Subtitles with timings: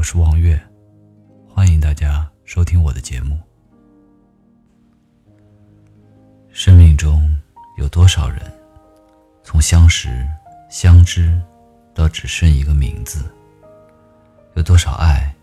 [0.00, 0.58] 我是王月，
[1.46, 3.38] 欢迎大家收听我的节目。
[6.48, 7.38] 生命中
[7.76, 8.40] 有多少人，
[9.42, 10.26] 从相识、
[10.70, 11.38] 相知
[11.94, 13.30] 到只剩一个名字？
[14.54, 15.36] 有多少爱，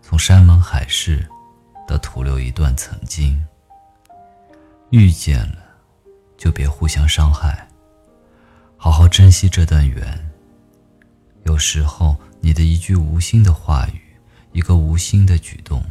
[0.00, 1.28] 从山盟海誓
[1.86, 3.38] 到徒留一段曾经？
[4.88, 5.58] 遇见了，
[6.38, 7.68] 就别互相伤害，
[8.74, 10.18] 好好珍惜这段缘。
[11.44, 14.00] 有时候，你的一句无心的话语，
[14.52, 15.82] 一个无心的举动，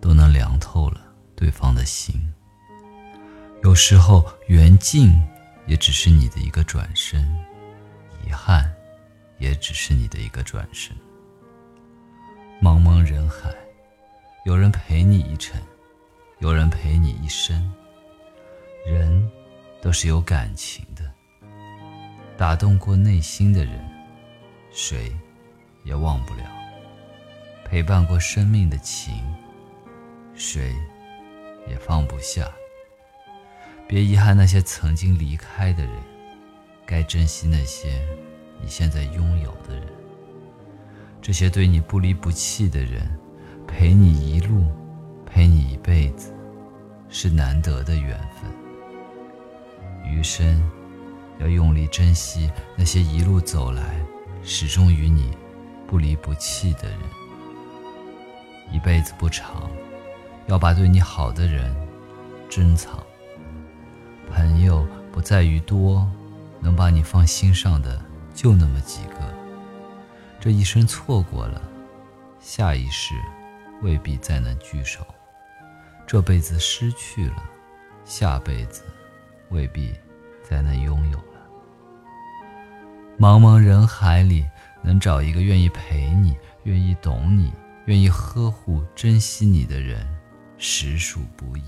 [0.00, 1.00] 都能凉透了
[1.34, 2.14] 对方的心。
[3.62, 5.20] 有时候，缘尽
[5.66, 7.22] 也只是你的一个转身，
[8.24, 8.72] 遗憾
[9.38, 10.94] 也只是你的一个转身。
[12.62, 13.52] 茫茫人海，
[14.44, 15.60] 有人陪你一程，
[16.38, 17.72] 有人陪你一生。
[18.86, 19.28] 人
[19.82, 21.10] 都是有感情的，
[22.36, 23.84] 打动过内心的人，
[24.70, 25.12] 谁
[25.86, 26.42] 也忘不了；
[27.64, 29.14] 陪伴过生命的情，
[30.34, 30.74] 谁
[31.68, 32.50] 也放不下。
[33.86, 35.92] 别遗憾那些曾经离开的人，
[36.84, 38.04] 该珍惜那些
[38.60, 39.86] 你现在拥有的人。
[41.22, 43.08] 这些对你不离不弃的人，
[43.64, 44.66] 陪你一路，
[45.24, 46.34] 陪你一辈子，
[47.08, 48.50] 是难得的缘分。
[50.04, 50.60] 余生，
[51.38, 54.04] 要用力珍惜那些一路走来，
[54.42, 55.30] 始终与你
[55.86, 56.98] 不离不弃的人。
[58.72, 59.70] 一辈子不长，
[60.46, 61.74] 要把对你好的人
[62.48, 63.00] 珍藏。
[64.28, 66.06] 朋友不在于多，
[66.60, 68.00] 能把你放心上的
[68.34, 69.16] 就那么几个。
[70.40, 71.62] 这一生错过了，
[72.40, 73.14] 下一世
[73.82, 75.02] 未必再能聚首；
[76.06, 77.42] 这辈子失去了，
[78.04, 78.82] 下辈子
[79.50, 79.94] 未必
[80.42, 81.24] 再能拥有了。
[83.18, 84.44] 茫茫人海里，
[84.86, 87.52] 能找一个愿意陪你、愿意懂你、
[87.86, 90.06] 愿意呵护、珍惜你的人，
[90.58, 91.62] 实属不易。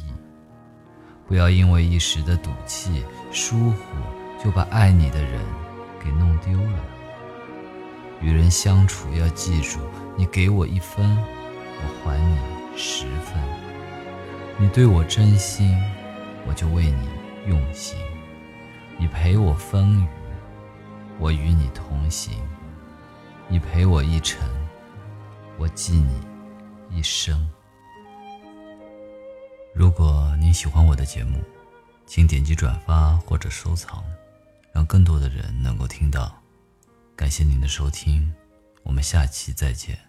[1.26, 5.41] 不要因为一时的赌气、疏忽，就把爱你的人
[6.03, 6.84] 给弄丢了。
[8.22, 9.81] 与人相处要记住，
[10.16, 12.38] 你给我一分，我还你
[12.76, 13.42] 十分。
[14.59, 15.76] 你对我真心，
[16.47, 17.09] 我就为你
[17.48, 17.98] 用心。
[18.97, 20.06] 你陪我风雨，
[21.19, 22.34] 我与你同行。
[23.50, 24.47] 你陪我一程，
[25.56, 26.20] 我记你
[26.91, 27.48] 一生。
[29.75, 31.42] 如果您喜欢我的节目，
[32.06, 34.04] 请点击转发或者收藏，
[34.70, 36.38] 让更多的人能够听到。
[37.16, 38.34] 感谢您的收听，
[38.82, 40.07] 我们下期再见。